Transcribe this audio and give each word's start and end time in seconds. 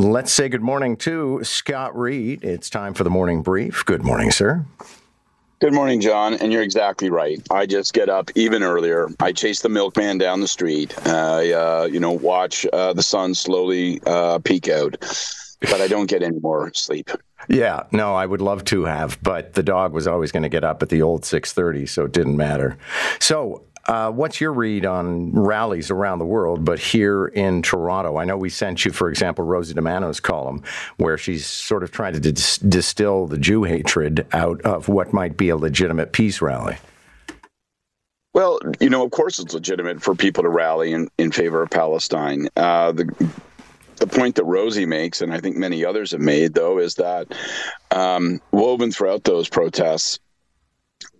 Let's 0.00 0.32
say 0.32 0.48
good 0.48 0.62
morning 0.62 0.96
to 0.98 1.44
Scott 1.44 1.94
Reid. 1.94 2.42
It's 2.42 2.70
time 2.70 2.94
for 2.94 3.04
the 3.04 3.10
morning 3.10 3.42
brief. 3.42 3.84
Good 3.84 4.02
morning, 4.02 4.30
sir. 4.30 4.64
Good 5.58 5.74
morning, 5.74 6.00
John. 6.00 6.32
And 6.32 6.50
you're 6.50 6.62
exactly 6.62 7.10
right. 7.10 7.38
I 7.50 7.66
just 7.66 7.92
get 7.92 8.08
up 8.08 8.30
even 8.34 8.62
earlier. 8.62 9.10
I 9.20 9.32
chase 9.32 9.60
the 9.60 9.68
milkman 9.68 10.16
down 10.16 10.40
the 10.40 10.48
street. 10.48 10.96
I, 11.06 11.52
uh, 11.52 11.88
you 11.92 12.00
know, 12.00 12.12
watch 12.12 12.64
uh, 12.72 12.94
the 12.94 13.02
sun 13.02 13.34
slowly 13.34 14.00
uh, 14.06 14.38
peek 14.38 14.70
out, 14.70 14.96
but 15.60 15.82
I 15.82 15.86
don't 15.86 16.06
get 16.06 16.22
any 16.22 16.38
more 16.38 16.72
sleep. 16.72 17.10
Yeah, 17.50 17.82
no, 17.92 18.14
I 18.14 18.24
would 18.24 18.40
love 18.40 18.64
to 18.64 18.84
have, 18.84 19.22
but 19.22 19.52
the 19.52 19.62
dog 19.62 19.92
was 19.92 20.06
always 20.06 20.32
going 20.32 20.44
to 20.44 20.48
get 20.48 20.64
up 20.64 20.82
at 20.82 20.88
the 20.88 21.02
old 21.02 21.24
6:30, 21.24 21.86
so 21.86 22.06
it 22.06 22.12
didn't 22.12 22.38
matter. 22.38 22.78
So, 23.18 23.64
uh, 23.86 24.10
what's 24.10 24.40
your 24.40 24.52
read 24.52 24.84
on 24.84 25.32
rallies 25.32 25.90
around 25.90 26.18
the 26.18 26.24
world, 26.24 26.64
but 26.64 26.78
here 26.78 27.26
in 27.26 27.62
Toronto? 27.62 28.18
I 28.18 28.24
know 28.24 28.36
we 28.36 28.50
sent 28.50 28.84
you, 28.84 28.92
for 28.92 29.08
example, 29.08 29.44
Rosie 29.44 29.74
DiManno's 29.74 30.20
column, 30.20 30.62
where 30.98 31.16
she's 31.16 31.46
sort 31.46 31.82
of 31.82 31.90
trying 31.90 32.12
to 32.14 32.20
dis- 32.20 32.58
distill 32.58 33.26
the 33.26 33.38
Jew 33.38 33.64
hatred 33.64 34.26
out 34.32 34.60
of 34.62 34.88
what 34.88 35.12
might 35.12 35.36
be 35.36 35.48
a 35.48 35.56
legitimate 35.56 36.12
peace 36.12 36.40
rally. 36.40 36.76
Well, 38.32 38.60
you 38.80 38.90
know, 38.90 39.04
of 39.04 39.10
course, 39.10 39.38
it's 39.38 39.54
legitimate 39.54 40.00
for 40.02 40.14
people 40.14 40.44
to 40.44 40.48
rally 40.48 40.92
in, 40.92 41.08
in 41.18 41.32
favor 41.32 41.62
of 41.62 41.70
Palestine. 41.70 42.48
Uh, 42.56 42.92
the 42.92 43.32
the 43.96 44.06
point 44.06 44.36
that 44.36 44.44
Rosie 44.44 44.86
makes, 44.86 45.20
and 45.20 45.32
I 45.32 45.40
think 45.40 45.56
many 45.56 45.84
others 45.84 46.12
have 46.12 46.22
made, 46.22 46.54
though, 46.54 46.78
is 46.78 46.94
that 46.94 47.28
um, 47.90 48.40
woven 48.50 48.90
throughout 48.90 49.24
those 49.24 49.48
protests 49.48 50.18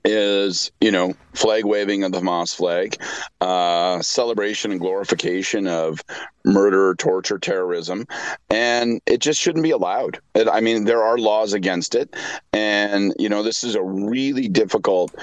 is 0.05 0.71
you 0.81 0.91
know 0.91 1.15
flag 1.35 1.65
waving 1.65 2.05
of 2.05 2.13
the 2.13 2.21
Hamas 2.21 2.55
flag, 2.55 2.97
uh, 3.41 4.01
celebration 4.03 4.71
and 4.71 4.81
glorification 4.81 5.67
of 5.67 6.03
murder, 6.45 6.95
torture, 6.95 7.39
terrorism, 7.39 8.07
and 8.49 9.01
it 9.07 9.21
just 9.21 9.41
shouldn't 9.41 9.63
be 9.63 9.71
allowed. 9.71 10.21
It, 10.35 10.49
I 10.49 10.61
mean, 10.61 10.85
there 10.85 11.03
are 11.03 11.19
laws 11.19 11.53
against 11.53 11.95
it, 11.95 12.15
and 12.53 13.15
you 13.19 13.29
know 13.29 13.43
this 13.43 13.65
is 13.65 13.75
a 13.75 13.83
really 13.83 14.49
difficult. 14.49 15.15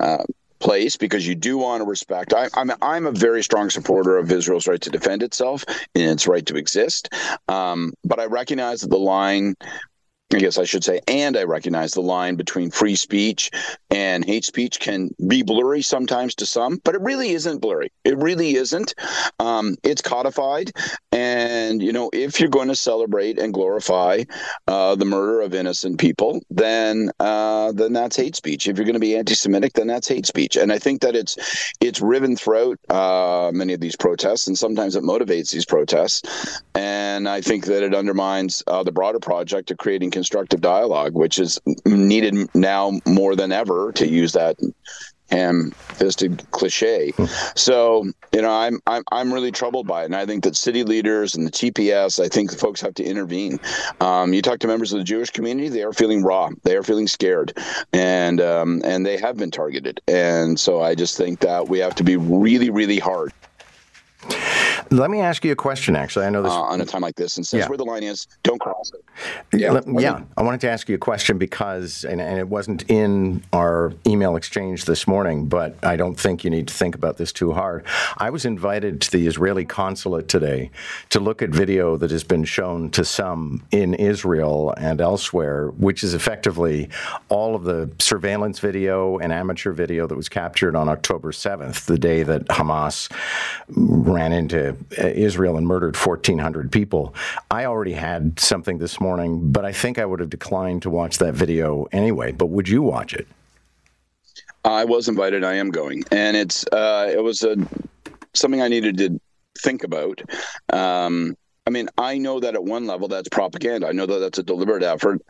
Uh, 0.00 0.24
place 0.60 0.96
because 0.96 1.26
you 1.26 1.34
do 1.34 1.58
want 1.58 1.82
to 1.82 1.84
respect. 1.84 2.32
I, 2.32 2.44
am 2.56 2.70
I'm, 2.70 2.72
I'm 2.80 3.06
a 3.06 3.12
very 3.12 3.42
strong 3.42 3.68
supporter 3.68 4.16
of 4.16 4.32
Israel's 4.32 4.66
right 4.66 4.80
to 4.80 4.88
defend 4.88 5.22
itself 5.22 5.62
and 5.94 6.04
its 6.04 6.26
right 6.26 6.46
to 6.46 6.56
exist, 6.56 7.12
um, 7.48 7.92
but 8.02 8.18
I 8.18 8.24
recognize 8.24 8.80
that 8.80 8.88
the 8.88 8.96
line 8.96 9.56
I 10.32 10.38
guess 10.38 10.58
I 10.58 10.64
should 10.64 10.82
say, 10.82 11.00
and 11.06 11.36
I 11.36 11.44
recognize 11.44 11.92
the 11.92 12.00
line 12.00 12.34
between 12.34 12.70
free 12.70 12.96
speech 12.96 13.50
and 13.90 14.24
hate 14.24 14.44
speech 14.44 14.80
can 14.80 15.10
be 15.28 15.42
blurry 15.42 15.82
sometimes 15.82 16.34
to 16.36 16.46
some, 16.46 16.80
but 16.82 16.94
it 16.94 17.00
really 17.02 17.30
isn't 17.30 17.60
blurry. 17.60 17.92
It 18.04 18.16
really 18.18 18.54
isn't. 18.54 18.94
Um, 19.38 19.76
it's 19.84 20.02
codified, 20.02 20.72
and 21.12 21.82
you 21.82 21.92
know, 21.92 22.10
if 22.12 22.40
you're 22.40 22.48
going 22.48 22.68
to 22.68 22.74
celebrate 22.76 23.38
and 23.38 23.54
glorify 23.54 24.24
uh, 24.66 24.96
the 24.96 25.04
murder 25.04 25.42
of 25.42 25.54
innocent 25.54 26.00
people, 26.00 26.40
then 26.50 27.10
uh, 27.20 27.72
then 27.72 27.92
that's 27.92 28.16
hate 28.16 28.34
speech. 28.34 28.66
If 28.66 28.76
you're 28.76 28.86
going 28.86 28.94
to 28.94 29.00
be 29.00 29.16
anti-Semitic, 29.16 29.74
then 29.74 29.86
that's 29.86 30.08
hate 30.08 30.26
speech. 30.26 30.56
And 30.56 30.72
I 30.72 30.78
think 30.78 31.02
that 31.02 31.14
it's 31.14 31.36
it's 31.80 32.00
riven 32.00 32.34
throughout 32.34 32.78
uh, 32.90 33.52
many 33.54 33.72
of 33.74 33.80
these 33.80 33.96
protests, 33.96 34.48
and 34.48 34.58
sometimes 34.58 34.96
it 34.96 35.04
motivates 35.04 35.52
these 35.52 35.66
protests. 35.66 36.62
And 36.74 37.28
I 37.28 37.40
think 37.40 37.66
that 37.66 37.84
it 37.84 37.94
undermines 37.94 38.62
uh, 38.66 38.82
the 38.82 38.90
broader 38.90 39.20
project 39.20 39.70
of 39.70 39.76
creating 39.78 40.10
constructive 40.14 40.60
dialogue, 40.60 41.12
which 41.14 41.38
is 41.38 41.60
needed 41.84 42.34
now 42.54 42.92
more 43.04 43.36
than 43.36 43.52
ever, 43.52 43.92
to 43.92 44.08
use 44.08 44.32
that 44.32 44.56
ham-fisted 45.30 46.48
cliche. 46.52 47.12
So 47.56 48.04
you 48.32 48.42
know, 48.42 48.50
I'm 48.50 48.80
I'm 48.86 49.02
I'm 49.10 49.34
really 49.34 49.50
troubled 49.50 49.86
by 49.86 50.02
it, 50.02 50.06
and 50.06 50.16
I 50.16 50.24
think 50.26 50.44
that 50.44 50.56
city 50.56 50.84
leaders 50.84 51.34
and 51.34 51.46
the 51.46 51.50
TPS, 51.50 52.22
I 52.22 52.28
think 52.28 52.50
the 52.50 52.56
folks 52.56 52.80
have 52.80 52.94
to 52.94 53.04
intervene. 53.04 53.58
Um, 54.00 54.32
you 54.32 54.42
talk 54.42 54.60
to 54.60 54.66
members 54.66 54.92
of 54.92 54.98
the 54.98 55.04
Jewish 55.04 55.30
community; 55.30 55.68
they 55.68 55.82
are 55.82 55.92
feeling 55.92 56.22
raw, 56.22 56.50
they 56.62 56.76
are 56.76 56.82
feeling 56.82 57.08
scared, 57.08 57.56
and 57.92 58.40
um, 58.40 58.80
and 58.84 59.04
they 59.04 59.16
have 59.18 59.36
been 59.36 59.50
targeted. 59.50 60.00
And 60.06 60.58
so 60.58 60.80
I 60.80 60.94
just 60.94 61.16
think 61.16 61.40
that 61.40 61.68
we 61.68 61.80
have 61.80 61.94
to 61.96 62.04
be 62.04 62.16
really, 62.16 62.70
really 62.70 62.98
hard 62.98 63.32
let 64.94 65.10
me 65.10 65.20
ask 65.20 65.44
you 65.44 65.52
a 65.52 65.56
question. 65.56 65.96
Actually, 65.96 66.26
I 66.26 66.30
know 66.30 66.42
this 66.42 66.52
uh, 66.52 66.62
on 66.62 66.80
a 66.80 66.86
time 66.86 67.02
like 67.02 67.16
this, 67.16 67.36
and 67.36 67.46
says 67.46 67.60
yeah. 67.60 67.68
where 67.68 67.76
the 67.76 67.84
line 67.84 68.02
is. 68.02 68.26
Don't 68.42 68.60
cross 68.60 68.92
it. 68.94 69.04
Yeah, 69.58 69.80
yeah. 69.86 70.22
I 70.36 70.42
wanted 70.42 70.60
to 70.62 70.70
ask 70.70 70.88
you 70.88 70.94
a 70.94 70.98
question 70.98 71.38
because, 71.38 72.04
and, 72.04 72.20
and, 72.20 72.38
it 72.38 72.48
wasn't 72.48 72.88
in 72.90 73.42
our 73.52 73.92
email 74.06 74.36
exchange 74.36 74.84
this 74.84 75.06
morning, 75.06 75.46
but 75.46 75.76
I 75.82 75.96
don't 75.96 76.18
think 76.18 76.44
you 76.44 76.50
need 76.50 76.68
to 76.68 76.74
think 76.74 76.94
about 76.94 77.16
this 77.16 77.32
too 77.32 77.52
hard. 77.52 77.84
I 78.18 78.30
was 78.30 78.44
invited 78.44 79.00
to 79.02 79.10
the 79.10 79.26
Israeli 79.26 79.64
consulate 79.64 80.28
today 80.28 80.70
to 81.10 81.20
look 81.20 81.42
at 81.42 81.50
video 81.50 81.96
that 81.96 82.10
has 82.10 82.24
been 82.24 82.44
shown 82.44 82.90
to 82.90 83.04
some 83.04 83.62
in 83.70 83.94
Israel 83.94 84.74
and 84.76 85.00
elsewhere, 85.00 85.68
which 85.70 86.02
is 86.02 86.14
effectively 86.14 86.88
all 87.28 87.54
of 87.54 87.64
the 87.64 87.90
surveillance 87.98 88.58
video 88.58 89.18
and 89.18 89.32
amateur 89.32 89.72
video 89.72 90.06
that 90.06 90.16
was 90.16 90.28
captured 90.28 90.76
on 90.76 90.88
October 90.88 91.32
7th, 91.32 91.86
the 91.86 91.98
day 91.98 92.22
that 92.22 92.46
Hamas 92.46 93.10
ran 93.68 94.32
into 94.32 94.76
Israel 94.92 95.56
and 95.56 95.66
murdered 95.66 95.96
1,400 95.96 96.70
people. 96.70 97.14
I 97.50 97.64
already 97.64 97.92
had 97.92 98.38
something 98.38 98.78
this 98.78 99.00
morning, 99.00 99.52
but 99.52 99.64
I 99.64 99.72
think 99.72 99.98
I 99.98 100.04
would 100.04 100.20
have 100.20 100.30
declined 100.30 100.82
to 100.82 100.90
watch 100.90 101.18
that 101.18 101.34
video 101.34 101.86
anyway. 101.92 102.32
But 102.32 102.46
would 102.46 102.68
you 102.68 102.82
watch 102.82 103.14
it? 103.14 103.26
I 104.64 104.84
was 104.84 105.08
invited. 105.08 105.44
I 105.44 105.54
am 105.54 105.70
going, 105.70 106.04
and 106.10 106.36
it's 106.36 106.66
uh, 106.68 107.10
it 107.12 107.22
was 107.22 107.42
a 107.42 107.56
something 108.34 108.62
I 108.62 108.68
needed 108.68 108.96
to 108.98 109.20
think 109.58 109.84
about. 109.84 110.22
Um, 110.72 111.36
I 111.66 111.70
mean, 111.70 111.88
I 111.96 112.18
know 112.18 112.40
that 112.40 112.54
at 112.54 112.62
one 112.62 112.86
level 112.86 113.08
that's 113.08 113.28
propaganda. 113.30 113.86
I 113.88 113.92
know 113.92 114.04
that 114.04 114.18
that's 114.18 114.38
a 114.38 114.42
deliberate 114.42 114.82
effort, 114.82 115.22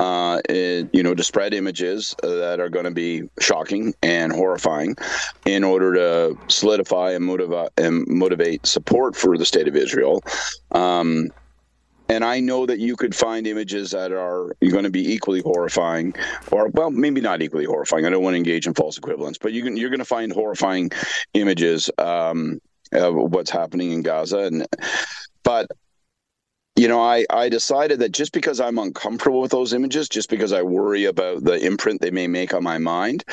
uh, 0.00 0.40
it, 0.48 0.88
you 0.92 1.02
know, 1.04 1.14
to 1.14 1.22
spread 1.22 1.54
images 1.54 2.12
that 2.22 2.58
are 2.58 2.68
going 2.68 2.86
to 2.86 2.90
be 2.90 3.22
shocking 3.40 3.94
and 4.02 4.32
horrifying, 4.32 4.96
in 5.44 5.62
order 5.62 5.94
to 5.94 6.38
solidify 6.48 7.12
and 7.12 7.24
motivate 7.24 7.68
and 7.76 8.04
motivate 8.08 8.66
support 8.66 9.14
for 9.14 9.38
the 9.38 9.44
state 9.44 9.68
of 9.68 9.76
Israel. 9.76 10.24
Um, 10.72 11.30
and 12.08 12.24
I 12.24 12.40
know 12.40 12.66
that 12.66 12.80
you 12.80 12.96
could 12.96 13.14
find 13.14 13.46
images 13.46 13.92
that 13.92 14.10
are 14.10 14.56
going 14.68 14.84
to 14.84 14.90
be 14.90 15.12
equally 15.12 15.40
horrifying, 15.40 16.14
or 16.50 16.68
well, 16.68 16.90
maybe 16.90 17.20
not 17.20 17.42
equally 17.42 17.64
horrifying. 17.64 18.04
I 18.06 18.10
don't 18.10 18.24
want 18.24 18.34
to 18.34 18.38
engage 18.38 18.66
in 18.66 18.74
false 18.74 18.98
equivalence, 18.98 19.38
but 19.38 19.52
you 19.52 19.62
can, 19.62 19.76
you're 19.76 19.90
going 19.90 20.00
to 20.00 20.04
find 20.04 20.32
horrifying 20.32 20.90
images 21.34 21.90
um, 21.98 22.60
of 22.92 23.14
what's 23.14 23.50
happening 23.50 23.92
in 23.92 24.02
Gaza, 24.02 24.38
and 24.38 24.66
but 25.46 25.68
you 26.74 26.88
know, 26.88 27.00
I, 27.00 27.24
I 27.30 27.48
decided 27.48 28.00
that 28.00 28.12
just 28.12 28.32
because 28.32 28.60
I'm 28.60 28.76
uncomfortable 28.76 29.40
with 29.40 29.50
those 29.50 29.72
images, 29.72 30.10
just 30.10 30.28
because 30.28 30.52
I 30.52 30.60
worry 30.60 31.06
about 31.06 31.42
the 31.42 31.58
imprint 31.64 32.02
they 32.02 32.10
may 32.10 32.26
make 32.26 32.52
on 32.52 32.62
my 32.62 32.76
mind, 32.76 33.24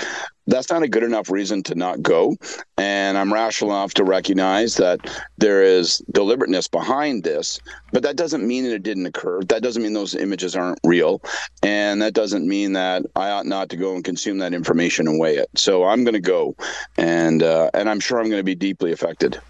that's 0.47 0.69
not 0.69 0.81
a 0.81 0.87
good 0.87 1.03
enough 1.03 1.29
reason 1.29 1.61
to 1.63 1.75
not 1.75 2.01
go. 2.01 2.37
And 2.77 3.17
I'm 3.17 3.33
rational 3.33 3.71
enough 3.71 3.95
to 3.95 4.05
recognize 4.05 4.75
that 4.75 4.99
there 5.39 5.61
is 5.61 6.01
deliberateness 6.13 6.69
behind 6.69 7.25
this, 7.25 7.59
but 7.91 8.03
that 8.03 8.15
doesn't 8.15 8.47
mean 8.47 8.63
that 8.63 8.75
it 8.75 8.83
didn't 8.83 9.07
occur. 9.07 9.41
That 9.41 9.61
doesn't 9.61 9.83
mean 9.83 9.93
those 9.93 10.15
images 10.15 10.55
aren't 10.55 10.79
real. 10.85 11.21
And 11.63 12.01
that 12.01 12.13
doesn't 12.13 12.47
mean 12.47 12.73
that 12.73 13.03
I 13.17 13.31
ought 13.31 13.45
not 13.45 13.67
to 13.69 13.77
go 13.77 13.93
and 13.93 14.05
consume 14.05 14.37
that 14.37 14.53
information 14.53 15.05
and 15.05 15.19
weigh 15.19 15.35
it. 15.35 15.49
So 15.55 15.83
I'm 15.83 16.05
going 16.05 16.13
to 16.13 16.21
go, 16.21 16.55
and 16.97 17.43
uh, 17.43 17.71
and 17.73 17.89
I'm 17.89 17.99
sure 17.99 18.19
I'm 18.19 18.29
going 18.29 18.39
to 18.39 18.43
be 18.43 18.55
deeply 18.55 18.93
affected. 18.93 19.41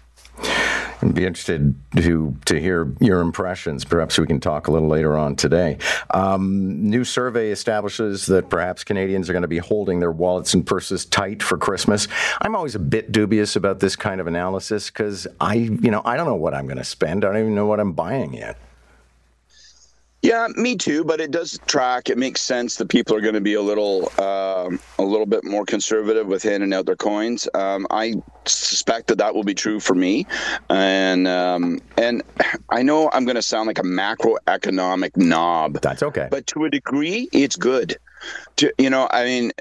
I'd 1.02 1.14
be 1.14 1.24
interested 1.24 1.74
to 1.96 2.36
to 2.46 2.60
hear 2.60 2.92
your 3.00 3.20
impressions. 3.20 3.84
Perhaps 3.84 4.18
we 4.18 4.26
can 4.26 4.40
talk 4.40 4.68
a 4.68 4.70
little 4.70 4.88
later 4.88 5.16
on 5.16 5.36
today. 5.36 5.78
Um, 6.10 6.88
new 6.88 7.04
survey 7.04 7.50
establishes 7.50 8.26
that 8.26 8.48
perhaps 8.48 8.84
Canadians 8.84 9.28
are 9.28 9.32
going 9.32 9.42
to 9.42 9.48
be 9.48 9.58
holding 9.58 10.00
their 10.00 10.12
wallets 10.12 10.54
and 10.54 10.66
purses 10.66 11.04
tight 11.04 11.42
for 11.42 11.58
Christmas. 11.58 12.08
I'm 12.40 12.54
always 12.56 12.74
a 12.74 12.80
bit 12.80 13.12
dubious 13.12 13.56
about 13.56 13.80
this 13.80 13.96
kind 13.96 14.20
of 14.20 14.26
analysis 14.26 14.90
because 14.90 15.26
I, 15.40 15.54
you 15.54 15.90
know, 15.90 16.02
I 16.04 16.16
don't 16.16 16.26
know 16.26 16.34
what 16.34 16.54
I'm 16.54 16.66
going 16.66 16.78
to 16.78 16.84
spend. 16.84 17.24
I 17.24 17.28
don't 17.28 17.38
even 17.38 17.54
know 17.54 17.66
what 17.66 17.80
I'm 17.80 17.92
buying 17.92 18.34
yet. 18.34 18.58
Yeah, 20.24 20.48
me 20.56 20.74
too. 20.74 21.04
But 21.04 21.20
it 21.20 21.30
does 21.30 21.60
track. 21.66 22.08
It 22.08 22.16
makes 22.16 22.40
sense 22.40 22.76
that 22.76 22.88
people 22.88 23.14
are 23.14 23.20
going 23.20 23.34
to 23.34 23.42
be 23.42 23.52
a 23.52 23.60
little, 23.60 24.10
um, 24.18 24.80
a 24.98 25.02
little 25.02 25.26
bit 25.26 25.44
more 25.44 25.66
conservative 25.66 26.26
with 26.26 26.42
handing 26.42 26.72
out 26.72 26.86
their 26.86 26.96
coins. 26.96 27.46
Um, 27.52 27.86
I 27.90 28.14
suspect 28.46 29.08
that 29.08 29.18
that 29.18 29.34
will 29.34 29.44
be 29.44 29.52
true 29.52 29.80
for 29.80 29.94
me, 29.94 30.26
and 30.70 31.28
um, 31.28 31.78
and 31.98 32.22
I 32.70 32.82
know 32.82 33.10
I'm 33.12 33.26
going 33.26 33.36
to 33.36 33.42
sound 33.42 33.66
like 33.66 33.78
a 33.78 33.82
macroeconomic 33.82 35.14
knob. 35.18 35.82
That's 35.82 36.02
okay. 36.02 36.28
But 36.30 36.46
to 36.48 36.64
a 36.64 36.70
degree, 36.70 37.28
it's 37.32 37.56
good. 37.56 37.98
To 38.56 38.72
you 38.78 38.88
know, 38.88 39.06
I 39.10 39.24
mean 39.24 39.52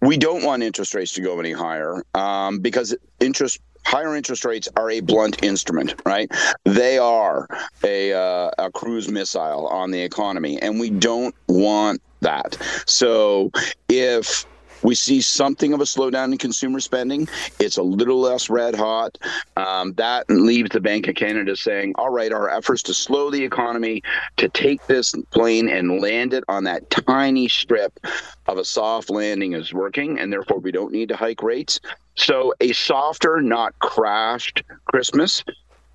we 0.00 0.16
don't 0.16 0.44
want 0.44 0.62
interest 0.62 0.94
rates 0.94 1.12
to 1.14 1.20
go 1.20 1.40
any 1.40 1.52
higher 1.52 2.04
um, 2.14 2.60
because 2.60 2.94
interest 3.18 3.58
higher 3.86 4.16
interest 4.16 4.44
rates 4.44 4.68
are 4.76 4.90
a 4.90 5.00
blunt 5.00 5.44
instrument, 5.44 5.94
right? 6.04 6.30
They 6.64 6.98
are 6.98 7.46
a, 7.84 8.12
uh, 8.12 8.50
a 8.58 8.70
cruise 8.72 9.08
missile 9.08 9.68
on 9.68 9.92
the 9.92 10.02
economy, 10.02 10.60
and 10.60 10.80
we 10.80 10.90
don't 10.90 11.34
want 11.46 12.02
that. 12.20 12.56
So 12.86 13.52
if 13.88 14.44
we 14.82 14.94
see 14.94 15.20
something 15.20 15.72
of 15.72 15.80
a 15.80 15.84
slowdown 15.84 16.32
in 16.32 16.38
consumer 16.38 16.80
spending. 16.80 17.28
It's 17.58 17.76
a 17.76 17.82
little 17.82 18.20
less 18.20 18.48
red 18.50 18.74
hot. 18.74 19.18
Um, 19.56 19.94
that 19.94 20.28
leaves 20.28 20.70
the 20.70 20.80
Bank 20.80 21.08
of 21.08 21.14
Canada 21.14 21.56
saying, 21.56 21.94
all 21.96 22.10
right, 22.10 22.32
our 22.32 22.48
efforts 22.48 22.82
to 22.84 22.94
slow 22.94 23.30
the 23.30 23.44
economy, 23.44 24.02
to 24.36 24.48
take 24.48 24.86
this 24.86 25.14
plane 25.30 25.68
and 25.68 26.00
land 26.00 26.34
it 26.34 26.44
on 26.48 26.64
that 26.64 26.90
tiny 26.90 27.48
strip 27.48 27.98
of 28.46 28.58
a 28.58 28.64
soft 28.64 29.10
landing 29.10 29.54
is 29.54 29.72
working, 29.72 30.18
and 30.18 30.32
therefore 30.32 30.58
we 30.58 30.72
don't 30.72 30.92
need 30.92 31.08
to 31.08 31.16
hike 31.16 31.42
rates. 31.42 31.80
So 32.14 32.54
a 32.60 32.72
softer, 32.72 33.42
not 33.42 33.78
crashed 33.78 34.62
Christmas 34.86 35.44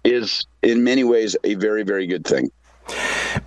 is 0.04 0.45
in 0.62 0.83
many 0.83 1.04
ways 1.04 1.36
a 1.44 1.56
very, 1.56 1.83
very 1.83 2.07
good 2.07 2.25
thing. 2.25 2.51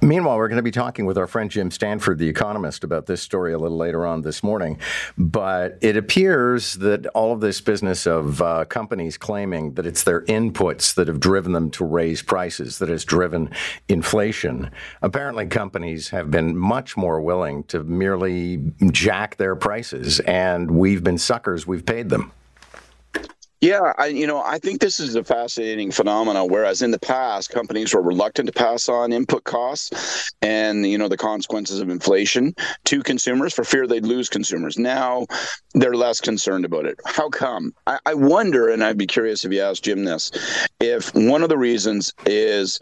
Meanwhile, 0.01 0.37
we're 0.37 0.49
going 0.49 0.57
to 0.57 0.63
be 0.63 0.71
talking 0.71 1.07
with 1.07 1.19
our 1.19 1.27
friend 1.27 1.51
Jim 1.51 1.71
Stanford, 1.71 2.19
the 2.19 2.29
economist, 2.29 2.85
about 2.85 3.07
this 3.07 3.23
story 3.23 3.53
a 3.53 3.59
little 3.59 3.77
later 3.77 4.07
on 4.07 4.23
this 4.23 4.43
morning. 4.43 4.79
But 5.19 5.79
it 5.81 5.97
appears 5.97 6.75
that 6.75 7.07
all 7.09 7.33
of 7.33 7.41
this 7.41 7.61
business 7.61 8.07
of 8.07 8.41
uh, 8.41 8.65
companies 8.67 9.19
claiming 9.19 9.75
that 9.75 9.87
it's 9.87 10.05
their 10.05 10.23
inputs 10.23 10.95
that 10.95 11.09
have 11.09 11.21
driven 11.21 11.53
them 11.53 11.71
to 11.73 11.85
raise 11.85 12.23
prices, 12.23 12.79
that 12.79 12.89
has 12.89 13.05
driven 13.05 13.51
inflation. 13.89 14.71
Apparently, 15.03 15.47
companies 15.47 16.11
have 16.11 16.31
been 16.31 16.57
much 16.57 16.97
more 16.97 17.21
willing 17.21 17.65
to 17.65 17.83
merely 17.85 18.73
jack 18.91 19.37
their 19.37 19.57
prices, 19.57 20.21
and 20.21 20.71
we've 20.71 21.05
been 21.05 21.19
suckers, 21.19 21.67
we've 21.67 21.87
paid 21.87 22.09
them. 22.09 22.33
Yeah, 23.65 23.95
I, 23.97 24.09
you 24.09 24.27
know, 24.27 24.43
I 24.43 24.59
think 24.59 24.83
this 24.83 25.01
is 25.01 25.15
a 25.15 25.25
fascinating 25.25 25.91
phenomenon. 25.91 26.49
Whereas 26.51 26.83
in 26.83 26.91
the 26.91 26.99
past, 26.99 27.49
companies 27.49 27.95
were 27.95 28.03
reluctant 28.03 28.47
to 28.49 28.53
pass 28.53 28.91
on 28.91 29.11
input 29.11 29.45
costs 29.45 30.31
and 30.43 30.87
you 30.87 30.99
know 30.99 31.09
the 31.09 31.17
consequences 31.17 31.81
of 31.81 31.89
inflation 31.89 32.55
to 32.85 33.03
consumers 33.03 33.55
for 33.55 33.65
fear 33.65 33.87
they'd 33.87 34.05
lose 34.05 34.29
consumers. 34.29 34.79
Now 34.79 35.25
they're 35.73 35.95
less 35.95 36.21
concerned 36.21 36.67
about 36.67 36.85
it. 36.85 37.01
How 37.07 37.31
come? 37.31 37.73
I, 37.87 37.99
I 38.05 38.13
wonder, 38.13 38.69
and 38.69 38.85
I'd 38.85 38.99
be 38.99 39.07
curious 39.07 39.47
if 39.47 39.53
you 39.53 39.63
asked 39.63 39.85
Jim 39.85 40.05
this, 40.05 40.31
if 40.79 41.15
one 41.15 41.43
of 41.43 41.49
the 41.49 41.57
reasons 41.57 42.13
is 42.27 42.79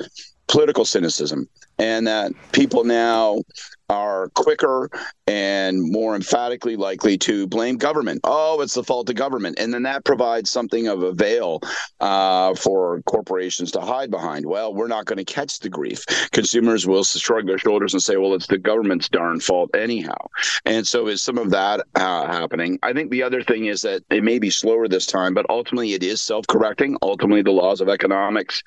political 0.53 0.85
cynicism 0.85 1.49
and 1.79 2.07
that 2.07 2.31
people 2.53 2.85
now 2.85 3.41
are 3.89 4.29
quicker 4.35 4.91
and 5.27 5.83
more 5.91 6.15
emphatically 6.15 6.77
likely 6.77 7.17
to 7.17 7.47
blame 7.47 7.77
government. 7.77 8.21
Oh, 8.25 8.61
it's 8.61 8.75
the 8.75 8.85
fault 8.85 9.09
of 9.09 9.17
government. 9.17 9.59
And 9.59 9.73
then 9.73 9.83
that 9.85 10.05
provides 10.05 10.51
something 10.51 10.89
of 10.89 11.03
a 11.03 11.13
veil 11.13 11.61
uh, 12.01 12.55
for 12.55 13.01
corporations 13.03 13.71
to 13.73 13.81
hide 13.81 14.11
behind. 14.11 14.45
Well, 14.45 14.75
we're 14.75 14.89
not 14.89 15.07
going 15.07 15.19
to 15.19 15.25
catch 15.25 15.59
the 15.61 15.71
grief. 15.71 16.05
Consumers 16.33 16.87
will 16.87 17.05
shrug 17.05 17.47
their 17.47 17.59
shoulders 17.59 17.95
and 17.95 18.03
say, 18.03 18.17
well, 18.17 18.35
it's 18.35 18.47
the 18.47 18.59
government's 18.59 19.09
darn 19.09 19.41
fault 19.41 19.71
anyhow. 19.75 20.27
And 20.67 20.87
so 20.87 21.07
is 21.07 21.23
some 21.23 21.39
of 21.39 21.51
that 21.51 21.81
uh, 21.95 22.27
happening. 22.27 22.79
I 22.83 22.93
think 22.93 23.11
the 23.11 23.23
other 23.23 23.43
thing 23.43 23.67
is 23.67 23.81
that 23.83 24.03
it 24.11 24.23
may 24.23 24.39
be 24.39 24.51
slower 24.51 24.87
this 24.87 25.07
time, 25.07 25.33
but 25.33 25.47
ultimately 25.49 25.95
it 25.95 26.03
is 26.03 26.21
self 26.21 26.47
correcting. 26.47 26.97
Ultimately, 27.01 27.43
the 27.43 27.53
laws 27.53 27.81
of 27.81 27.89
economics 27.89 28.63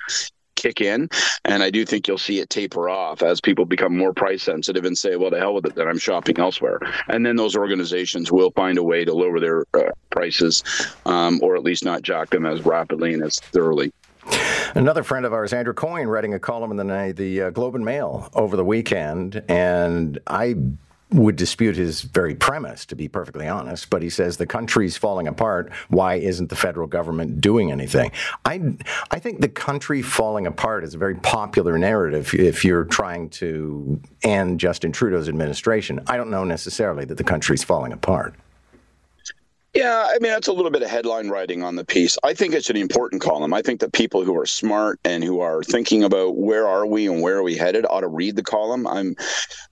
kick 0.55 0.81
in. 0.81 1.09
And 1.43 1.63
I 1.63 1.69
do 1.69 1.85
think 1.85 2.07
you'll 2.07 2.17
see 2.17 2.39
it 2.39 2.49
taper 2.49 2.89
off 2.89 3.21
as 3.21 3.41
people 3.41 3.65
become 3.65 3.97
more 3.97 4.13
price 4.13 4.43
sensitive 4.43 4.85
and 4.85 4.97
say, 4.97 5.15
well, 5.15 5.31
to 5.31 5.39
hell 5.39 5.53
with 5.53 5.65
it, 5.65 5.75
then 5.75 5.87
I'm 5.87 5.97
shopping 5.97 6.39
elsewhere. 6.39 6.79
And 7.07 7.25
then 7.25 7.35
those 7.35 7.55
organizations 7.55 8.31
will 8.31 8.51
find 8.51 8.77
a 8.77 8.83
way 8.83 9.05
to 9.05 9.13
lower 9.13 9.39
their 9.39 9.65
uh, 9.73 9.91
prices 10.09 10.63
um, 11.05 11.39
or 11.43 11.55
at 11.55 11.63
least 11.63 11.85
not 11.85 12.01
jock 12.01 12.29
them 12.29 12.45
as 12.45 12.65
rapidly 12.65 13.13
and 13.13 13.23
as 13.23 13.39
thoroughly. 13.39 13.91
Another 14.73 15.03
friend 15.03 15.25
of 15.25 15.33
ours, 15.33 15.53
Andrew 15.53 15.73
Coyne, 15.73 16.07
writing 16.07 16.33
a 16.33 16.39
column 16.39 16.71
in 16.71 16.77
the, 16.77 17.13
the 17.15 17.41
uh, 17.43 17.49
Globe 17.51 17.75
and 17.75 17.85
Mail 17.85 18.29
over 18.33 18.57
the 18.57 18.65
weekend, 18.65 19.43
and 19.47 20.19
I 20.27 20.55
would 21.15 21.35
dispute 21.35 21.75
his 21.75 22.01
very 22.01 22.35
premise, 22.35 22.85
to 22.85 22.95
be 22.95 23.07
perfectly 23.07 23.47
honest. 23.47 23.89
But 23.89 24.01
he 24.01 24.09
says 24.09 24.37
the 24.37 24.45
country's 24.45 24.97
falling 24.97 25.27
apart. 25.27 25.71
Why 25.89 26.15
isn't 26.15 26.49
the 26.49 26.55
federal 26.55 26.87
government 26.87 27.41
doing 27.41 27.71
anything? 27.71 28.11
I, 28.43 28.75
I 29.11 29.19
think 29.19 29.41
the 29.41 29.49
country 29.49 30.01
falling 30.01 30.47
apart 30.47 30.83
is 30.83 30.93
a 30.93 30.97
very 30.97 31.15
popular 31.15 31.77
narrative 31.77 32.33
if 32.33 32.63
you're 32.63 32.85
trying 32.85 33.29
to 33.29 33.99
end 34.23 34.59
Justin 34.59 34.91
Trudeau's 34.91 35.29
administration. 35.29 35.99
I 36.07 36.17
don't 36.17 36.29
know 36.29 36.43
necessarily 36.43 37.05
that 37.05 37.17
the 37.17 37.23
country's 37.23 37.63
falling 37.63 37.93
apart. 37.93 38.35
Yeah, 39.75 40.07
I 40.07 40.19
mean 40.21 40.31
that's 40.31 40.47
a 40.47 40.53
little 40.53 40.71
bit 40.71 40.83
of 40.83 40.89
headline 40.89 41.27
writing 41.27 41.61
on 41.61 41.75
the 41.75 41.83
piece. 41.83 42.17
I 42.23 42.33
think 42.33 42.53
it's 42.53 42.69
an 42.69 42.77
important 42.77 43.21
column. 43.21 43.53
I 43.53 43.61
think 43.61 43.81
that 43.81 43.91
people 43.91 44.23
who 44.23 44.39
are 44.39 44.45
smart 44.45 45.01
and 45.03 45.21
who 45.21 45.41
are 45.41 45.63
thinking 45.63 46.01
about 46.01 46.37
where 46.37 46.65
are 46.65 46.85
we 46.85 47.07
and 47.07 47.21
where 47.21 47.35
are 47.35 47.43
we 47.43 47.57
headed 47.57 47.85
ought 47.89 47.99
to 47.99 48.07
read 48.07 48.37
the 48.37 48.43
column. 48.43 48.87
I'm, 48.87 49.17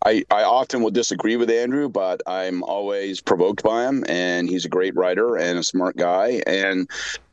I, 0.06 0.26
I 0.30 0.44
often 0.44 0.84
will 0.84 0.92
disagree 0.92 1.38
with 1.38 1.50
Andrew, 1.50 1.88
but 1.88 2.22
I'm 2.28 2.64
always 2.64 3.22
provoked 3.22 3.64
by 3.64 3.86
him, 3.86 4.04
and 4.10 4.50
he's 4.50 4.66
a 4.66 4.70
great 4.70 4.94
writer 4.94 5.38
and 5.38 5.58
a 5.58 5.64
smart 5.64 5.96
guy. 5.96 6.44
And 6.46 6.90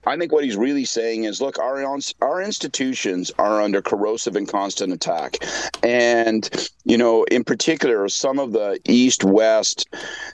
I 0.07 0.17
think 0.17 0.33
what 0.33 0.45
he's 0.45 0.57
really 0.57 0.87
saying 0.87 1.25
is, 1.25 1.43
look, 1.43 1.59
our 1.59 1.85
our 2.23 2.43
institutions 2.43 3.31
are 3.39 3.61
under 3.61 3.83
corrosive 3.83 4.35
and 4.35 4.49
constant 4.49 4.93
attack, 4.93 5.37
and 5.83 6.49
you 6.85 6.97
know, 6.97 7.25
in 7.25 7.45
particular, 7.45 8.09
some 8.09 8.39
of 8.39 8.53
the 8.53 8.81
east-west 8.87 9.87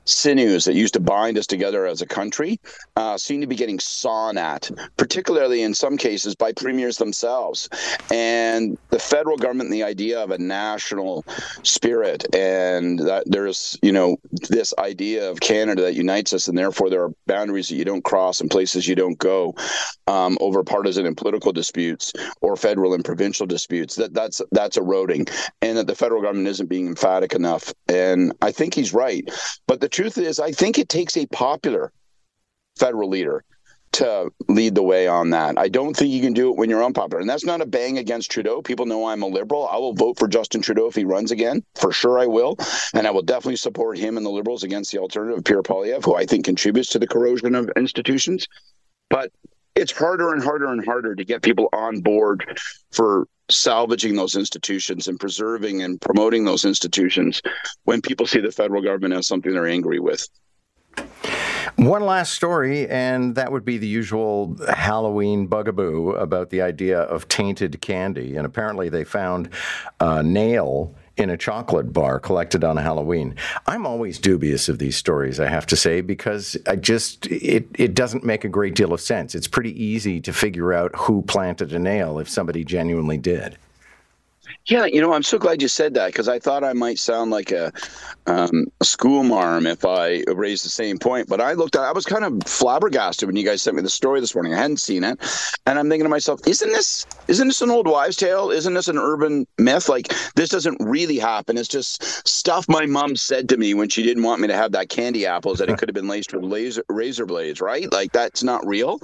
sinews 0.05 0.65
that 0.65 0.75
used 0.75 0.95
to 0.95 1.01
bind 1.01 1.37
us 1.37 1.47
together 1.47 1.85
as 1.85 2.01
a 2.01 2.07
country 2.07 2.61
uh, 2.95 3.19
seem 3.19 3.41
to 3.41 3.47
be 3.49 3.57
getting 3.57 3.81
sawn 3.81 4.39
at, 4.39 4.71
particularly 4.97 5.63
in 5.63 5.75
some 5.75 5.97
cases 5.97 6.37
by 6.37 6.53
premiers 6.53 6.99
themselves, 6.99 7.69
and 8.13 8.79
the 8.91 9.01
federal 9.01 9.37
government. 9.37 9.71
The 9.71 9.83
idea 9.83 10.23
of 10.23 10.31
a 10.31 10.39
national 10.39 11.25
spirit, 11.65 12.25
and 12.35 13.01
that 13.01 13.25
there's 13.27 13.77
you 13.83 13.91
know 13.91 14.17
this 14.49 14.73
idea 14.79 15.29
of 15.29 15.41
Canada 15.41 15.83
that 15.83 15.95
unites 15.95 16.33
us, 16.33 16.47
and 16.47 16.57
therefore 16.57 16.89
there 16.89 17.03
are 17.03 17.13
boundaries 17.27 17.69
that 17.69 17.75
you 17.75 17.85
don't 17.85 18.05
cross 18.05 18.41
and 18.41 18.49
places 18.49 18.87
you 18.87 18.95
don't 18.95 19.19
go 19.19 19.56
um, 20.07 20.37
over 20.41 20.63
partisan 20.63 21.07
and 21.07 21.17
political 21.17 21.53
disputes 21.53 22.13
or 22.41 22.57
federal 22.57 22.95
and 22.95 23.05
provincial 23.05 23.47
disputes. 23.47 23.95
That 23.97 24.15
that's 24.15 24.41
that's 24.53 24.77
eroding, 24.77 25.27
and 25.63 25.79
that 25.79 25.87
the 25.87 25.95
federal 25.95 26.23
government 26.23 26.49
isn't 26.49 26.69
being 26.69 26.87
emphatic 26.87 27.35
enough. 27.35 27.73
And 27.89 28.33
I 28.43 28.53
think 28.53 28.75
he's 28.75 28.93
right. 28.93 29.29
But 29.67 29.81
the 29.81 29.89
truth 29.89 30.19
is, 30.19 30.39
I 30.41 30.53
think 30.53 30.79
it 30.79 30.89
takes 30.89 31.17
a 31.17 31.27
popular 31.27 31.93
federal 32.77 33.09
leader 33.09 33.45
to 33.93 34.31
lead 34.49 34.75
the 34.75 34.83
way 34.83 35.09
on 35.09 35.31
that. 35.31 35.59
I 35.59 35.69
don't 35.69 35.97
think 35.97 36.11
you 36.11 36.21
can 36.21 36.35
do 36.35 36.51
it 36.51 36.57
when 36.57 36.69
you're 36.69 36.85
unpopular. 36.85 37.19
And 37.19 37.31
that's 37.31 37.47
not 37.47 37.63
a 37.63 37.67
bang 37.67 37.97
against 37.97 38.31
Trudeau. 38.31 38.61
People 38.61 38.85
know 38.85 39.07
I'm 39.07 39.23
a 39.23 39.27
liberal. 39.27 39.67
I 39.69 39.79
will 39.79 39.95
vote 39.95 40.19
for 40.19 40.29
Justin 40.29 40.61
Trudeau 40.61 40.87
if 40.87 40.95
he 40.95 41.07
runs 41.07 41.31
again. 41.31 41.65
For 41.77 41.93
sure 41.93 42.19
I 42.19 42.27
will. 42.27 42.57
And 42.93 43.07
I 43.07 43.11
will 43.11 43.23
definitely 43.23 43.57
support 43.57 43.97
him 43.97 44.19
and 44.19 44.27
the 44.27 44.31
liberals 44.31 44.65
against 44.65 44.93
the 44.93 44.99
alternative, 44.99 45.45
Pierre 45.45 45.63
Poilievre, 45.63 46.05
who 46.05 46.15
I 46.15 46.27
think 46.27 46.45
contributes 46.45 46.91
to 46.91 46.99
the 46.99 47.07
corrosion 47.07 47.55
of 47.55 47.71
institutions. 47.75 48.47
But 49.09 49.31
it's 49.75 49.93
harder 49.93 50.33
and 50.33 50.43
harder 50.43 50.67
and 50.67 50.85
harder 50.85 51.15
to 51.15 51.25
get 51.25 51.43
people 51.43 51.69
on 51.73 52.01
board 52.01 52.59
for 52.93 53.29
salvaging 53.49 54.17
those 54.17 54.35
institutions 54.35 55.07
and 55.07 55.21
preserving 55.21 55.83
and 55.83 56.01
promoting 56.01 56.45
those 56.45 56.65
institutions 56.65 57.41
when 57.85 58.01
people 58.01 58.27
see 58.27 58.41
the 58.41 58.51
federal 58.51 58.83
government 58.83 59.15
as 59.15 59.27
something 59.27 59.53
they're 59.53 59.67
angry 59.67 60.01
with. 60.01 60.27
One 61.77 62.03
last 62.07 62.33
story, 62.33 62.89
and 62.89 63.35
that 63.35 63.53
would 63.53 63.65
be 63.65 63.77
the 63.77 63.87
usual 63.87 64.57
Halloween 64.67 65.47
bugaboo 65.47 66.13
about 66.13 66.49
the 66.49 66.63
idea 66.63 67.01
of 67.01 67.29
tainted 67.29 67.81
candy. 67.83 68.37
And 68.37 68.47
apparently, 68.47 68.89
they 68.89 69.05
found 69.05 69.51
a 70.01 70.23
nail 70.23 70.95
in 71.17 71.31
a 71.31 71.37
chocolate 71.37 71.93
bar 71.93 72.21
collected 72.21 72.63
on 72.63 72.77
Halloween. 72.77 73.35
I'm 73.67 73.87
always 73.87 74.19
dubious 74.19 74.69
of 74.69 74.79
these 74.79 74.97
stories, 74.97 75.41
I 75.41 75.49
have 75.49 75.67
to 75.67 75.77
say, 75.77 76.01
because 76.01 76.57
I 76.67 76.77
just 76.77 77.27
it 77.27 77.67
it 77.75 77.95
doesn't 77.95 78.25
make 78.25 78.45
a 78.45 78.49
great 78.49 78.75
deal 78.75 78.93
of 78.93 79.01
sense. 79.01 79.35
It's 79.35 79.49
pretty 79.49 79.83
easy 79.83 80.21
to 80.21 80.33
figure 80.33 80.73
out 80.73 80.95
who 80.95 81.23
planted 81.23 81.73
a 81.73 81.79
nail 81.79 82.19
if 82.19 82.29
somebody 82.29 82.65
genuinely 82.65 83.19
did. 83.19 83.59
Yeah, 84.67 84.87
you 84.87 85.01
know, 85.01 85.13
I'm 85.13 85.23
so 85.23 85.39
glad 85.39 85.63
you 85.63 85.69
said 85.69 85.95
that 85.95 86.09
because 86.09 86.29
I 86.29 86.39
thought 86.39 86.65
I 86.65 86.73
might 86.73 86.99
sound 86.99 87.31
like 87.31 87.53
a, 87.53 87.73
um, 88.27 88.67
a 88.81 88.85
school 88.85 89.23
marm 89.23 89.67
if 89.67 89.85
I 89.85 90.25
raised 90.27 90.65
the 90.65 90.71
same 90.71 90.99
point. 90.99 91.29
But 91.29 91.41
I 91.41 91.53
looked 91.53 91.77
at, 91.77 91.83
I 91.83 91.93
was 91.93 92.05
kind 92.05 92.25
of 92.25 92.43
flabbergasted 92.45 93.29
when 93.29 93.37
you 93.37 93.45
guys 93.45 93.63
sent 93.63 93.77
me 93.77 93.83
the 93.83 93.91
story 93.91 94.21
this 94.21 94.35
morning. 94.35 94.55
I 94.55 94.59
hadn't 94.59 94.79
seen 94.79 95.05
it, 95.05 95.21
and 95.67 95.79
I'm 95.79 95.89
thinking 95.89 96.05
to 96.05 96.09
myself, 96.09 96.41
isn't 96.47 96.73
this 96.73 97.07
isn't 97.29 97.49
this 97.49 97.63
an 97.63 97.71
old 97.71 97.87
wives' 97.87 98.17
tale? 98.17 98.51
Isn't 98.51 98.75
this 98.75 98.89
an 98.89 98.99
urban 98.99 99.47
myth? 99.59 99.89
Like 99.89 100.13
this 100.35 100.51
doesn't 100.51 100.77
really 100.81 101.19
happen. 101.19 101.59
It's 101.59 101.69
just 101.69 102.27
stuff 102.27 102.69
my 102.69 102.87
mom 102.87 103.17
said 103.17 103.49
to 103.51 103.57
me 103.57 103.75
when 103.75 103.89
she 103.89 104.03
didn't 104.03 104.23
want 104.23 104.41
me 104.41 104.49
to 104.49 104.57
have 104.57 104.73
that 104.73 104.89
candy 104.89 105.27
apples 105.27 105.59
that 105.59 105.69
it 105.69 105.79
could 105.79 105.89
have 105.89 105.95
been 105.95 106.09
laced 106.09 106.33
with 106.33 106.45
laser 106.45 106.85
razor 106.89 107.27
blades, 107.27 107.61
right? 107.61 107.91
Like 107.93 108.13
that's 108.13 108.43
not 108.43 108.67
real. 108.67 108.99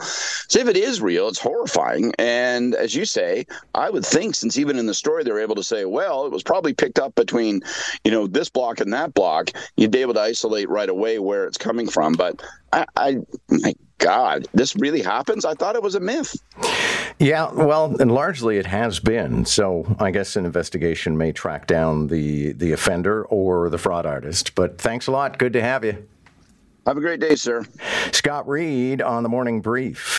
So 0.49 0.61
if 0.61 0.69
it 0.69 0.77
is 0.77 1.01
real, 1.01 1.29
it's 1.29 1.39
horrifying. 1.39 2.13
And 2.19 2.75
as 2.75 2.95
you 2.95 3.05
say, 3.05 3.47
I 3.75 3.91
would 3.91 4.05
think 4.05 4.35
since 4.35 4.59
even 4.59 4.79
in 4.79 4.87
the 4.87 4.95
story 4.95 5.25
they're 5.33 5.41
able 5.43 5.53
able 5.53 5.63
to 5.63 5.67
say, 5.67 5.85
well, 5.85 6.27
it 6.27 6.33
was 6.33 6.43
probably 6.43 6.73
picked 6.73 6.99
up 6.99 7.15
between, 7.15 7.63
you 8.05 8.11
know, 8.11 8.27
this 8.27 8.49
block 8.49 8.81
and 8.81 8.93
that 8.93 9.15
block, 9.15 9.51
you'd 9.77 9.91
be 9.91 10.01
able 10.01 10.15
to 10.15 10.21
isolate 10.21 10.69
right 10.69 10.89
away 10.89 11.19
where 11.19 11.47
it's 11.47 11.59
coming 11.59 11.89
from. 11.89 12.15
But 12.15 12.43
I, 12.73 12.87
I 12.97 13.17
my 13.51 13.75
God, 13.99 14.49
this 14.53 14.75
really 14.77 15.03
happens? 15.03 15.45
I 15.45 15.55
thought 15.55 15.77
it 15.77 15.83
was 15.83 15.95
a 15.95 16.01
myth. 16.01 16.35
Yeah, 17.19 17.53
well, 17.53 17.95
and 18.01 18.11
largely 18.11 18.59
it 18.59 18.67
has 18.67 18.99
been. 18.99 19.45
So 19.45 19.97
I 20.01 20.11
guess 20.11 20.35
an 20.37 20.45
investigation 20.45 21.17
may 21.17 21.33
track 21.33 21.67
down 21.67 22.09
the 22.09 22.53
the 22.53 22.73
offender 22.73 23.25
or 23.25 23.69
the 23.71 23.79
fraud 23.79 24.07
artist. 24.07 24.55
But 24.55 24.79
thanks 24.79 25.07
a 25.07 25.13
lot. 25.13 25.39
Good 25.39 25.53
to 25.53 25.63
have 25.63 25.85
you. 25.85 26.09
Have 26.87 26.97
a 26.97 27.01
great 27.01 27.21
day, 27.21 27.37
sir. 27.37 27.65
Scott 28.11 28.49
Reid 28.49 29.03
on 29.03 29.23
the 29.23 29.29
morning 29.29 29.61
brief. 29.61 30.11